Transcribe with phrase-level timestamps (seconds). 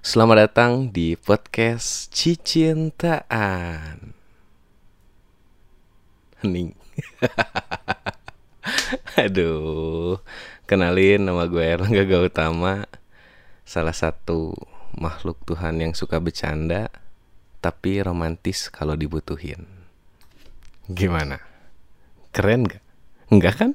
[0.00, 4.16] Selamat datang di podcast Cicintaan.
[6.40, 6.72] Hening.
[9.28, 10.16] Aduh,
[10.64, 12.88] kenalin nama gue Erlangga Gautama.
[13.68, 14.56] Salah satu
[14.96, 16.88] makhluk Tuhan yang suka bercanda,
[17.60, 19.68] tapi romantis kalau dibutuhin.
[20.88, 21.44] Gimana?
[22.32, 22.80] Keren gak?
[23.28, 23.70] Enggak kan?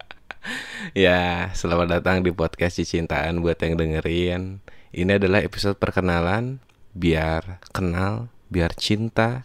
[0.96, 4.64] ya, selamat datang di podcast Cicintaan buat yang dengerin.
[4.96, 6.56] Ini adalah episode perkenalan
[6.96, 9.44] biar kenal, biar cinta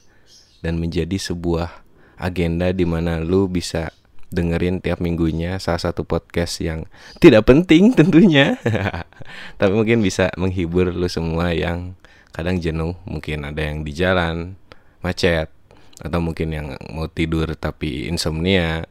[0.63, 1.83] dan menjadi sebuah
[2.15, 3.91] agenda di mana lu bisa
[4.31, 6.87] dengerin tiap minggunya salah satu podcast yang
[7.19, 8.55] tidak penting tentunya.
[9.59, 11.99] Tapi mungkin bisa menghibur lu semua yang
[12.31, 14.55] kadang jenuh, mungkin ada yang di jalan
[15.03, 15.51] macet
[15.99, 18.87] atau mungkin yang mau tidur tapi insomnia.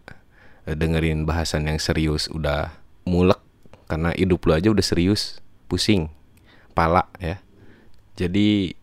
[0.69, 2.69] Eh, dengerin bahasan yang serius udah
[3.09, 3.41] mulek
[3.89, 5.41] karena hidup lu aja udah serius
[5.73, 6.20] pusing
[6.73, 7.43] pala ya.
[8.17, 8.77] Jadi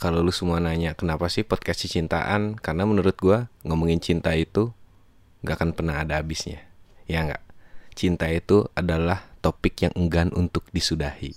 [0.00, 2.56] kalau lu semua nanya kenapa sih podcast cintaan?
[2.56, 4.72] Karena menurut gua ngomongin cinta itu
[5.44, 6.64] gak akan pernah ada habisnya.
[7.04, 7.42] Ya nggak?
[7.92, 11.36] Cinta itu adalah topik yang enggan untuk disudahi.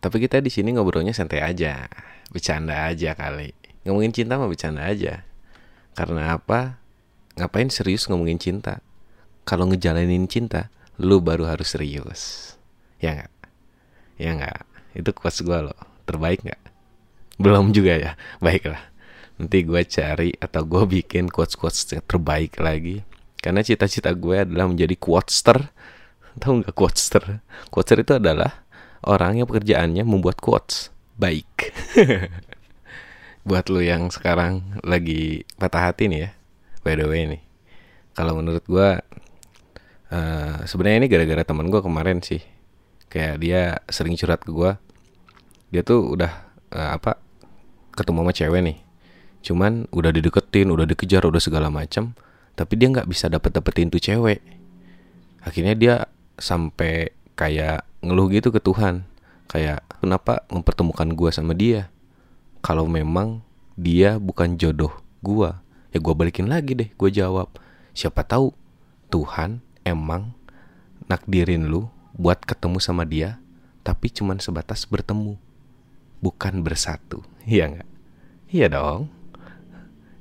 [0.00, 1.86] Tapi kita di sini ngobrolnya santai aja,
[2.32, 3.52] bercanda aja kali.
[3.84, 5.22] Ngomongin cinta mah bercanda aja.
[5.94, 6.80] Karena apa?
[7.36, 8.82] Ngapain serius ngomongin cinta?
[9.44, 12.54] Kalau ngejalanin cinta, lu baru harus serius.
[12.98, 13.32] Ya nggak?
[14.18, 14.73] Ya nggak?
[14.94, 15.78] Itu quotes gue loh.
[16.06, 16.62] Terbaik nggak?
[17.42, 18.12] Belum juga ya.
[18.38, 18.94] Baiklah.
[19.34, 23.02] Nanti gue cari atau gue bikin quotes-quotes yang terbaik lagi.
[23.42, 25.58] Karena cita-cita gue adalah menjadi quotester.
[26.38, 27.42] Tahu nggak quotester?
[27.68, 28.64] Quotester itu adalah
[29.04, 31.74] orang yang pekerjaannya membuat quotes baik.
[33.48, 36.30] Buat lu yang sekarang lagi patah hati nih ya.
[36.86, 37.42] By the way nih.
[38.14, 38.88] Kalau menurut gue
[40.14, 42.40] uh, sebenarnya ini gara-gara teman gue kemarin sih.
[43.10, 44.72] Kayak dia sering curhat ke gue.
[45.74, 46.30] Dia tuh udah
[46.70, 47.18] uh, apa
[47.98, 48.78] ketemu sama cewek nih.
[49.42, 52.14] Cuman udah dideketin, udah dikejar, udah segala macam,
[52.54, 54.38] tapi dia nggak bisa dapet dapetin tuh cewek.
[55.42, 55.94] Akhirnya dia
[56.38, 59.02] sampai kayak ngeluh gitu ke Tuhan,
[59.50, 61.90] kayak kenapa mempertemukan gue sama dia?
[62.62, 63.42] Kalau memang
[63.74, 64.94] dia bukan jodoh
[65.26, 65.50] gue,
[65.90, 66.88] ya gue balikin lagi deh.
[66.94, 67.50] Gue jawab,
[67.92, 68.54] siapa tahu
[69.10, 70.38] Tuhan emang
[71.10, 73.42] nakdirin lu buat ketemu sama dia,
[73.84, 75.36] tapi cuman sebatas bertemu,
[76.24, 77.20] bukan bersatu.
[77.44, 77.90] Iya nggak?
[78.48, 79.12] Iya dong.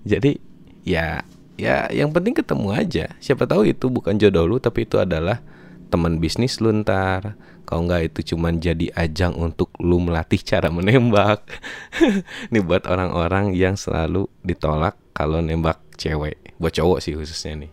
[0.03, 0.35] Jadi
[0.83, 1.23] ya
[1.55, 3.15] ya yang penting ketemu aja.
[3.23, 5.39] Siapa tahu itu bukan jodoh lu tapi itu adalah
[5.87, 7.39] teman bisnis lu ntar.
[7.63, 11.47] Kalau nggak itu cuman jadi ajang untuk lu melatih cara menembak.
[12.51, 16.59] Ini buat orang-orang yang selalu ditolak kalau nembak cewek.
[16.59, 17.71] Buat cowok sih khususnya nih.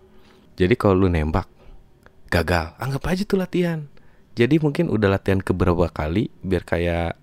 [0.54, 1.50] Jadi kalau lu nembak
[2.30, 3.90] gagal, anggap aja tuh latihan.
[4.38, 7.19] Jadi mungkin udah latihan keberapa kali biar kayak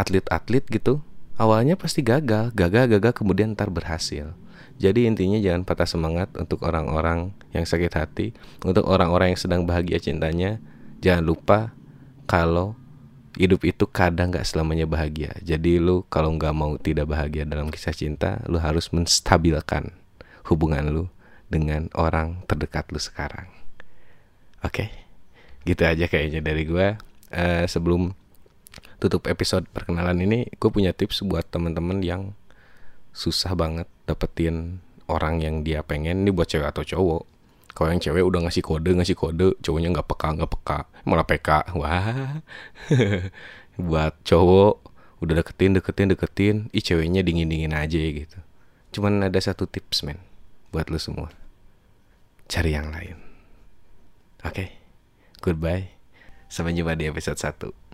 [0.00, 1.04] atlet-atlet gitu
[1.40, 4.36] awalnya pasti gagal, gagal, gagal, kemudian ntar berhasil.
[4.76, 9.96] Jadi intinya jangan patah semangat untuk orang-orang yang sakit hati, untuk orang-orang yang sedang bahagia
[10.00, 10.60] cintanya.
[11.00, 11.58] Jangan lupa
[12.28, 12.76] kalau
[13.36, 15.32] hidup itu kadang gak selamanya bahagia.
[15.40, 19.96] Jadi lu kalau nggak mau tidak bahagia dalam kisah cinta, lu harus menstabilkan
[20.48, 21.04] hubungan lu
[21.48, 23.48] dengan orang terdekat lu sekarang.
[24.60, 24.88] Oke, okay?
[25.64, 27.00] gitu aja kayaknya dari gue.
[27.30, 28.12] Uh, sebelum
[29.00, 32.36] tutup episode perkenalan ini gue punya tips buat temen-temen yang
[33.10, 36.22] susah banget dapetin orang yang dia pengen.
[36.22, 37.22] Ini buat cewek atau cowok.
[37.74, 40.78] Kalau yang cewek udah ngasih kode ngasih kode cowoknya nggak peka nggak peka.
[41.08, 42.38] Malah PK wah.
[43.90, 44.74] Buat cowok
[45.20, 48.38] udah deketin deketin deketin ih ceweknya dingin dingin aja gitu.
[48.92, 50.20] Cuman ada satu tips men
[50.70, 51.32] buat lo semua.
[52.50, 53.16] Cari yang lain.
[54.42, 54.54] Oke?
[54.54, 54.68] Okay?
[55.40, 55.94] goodbye.
[56.50, 57.89] Sampai jumpa di episode 1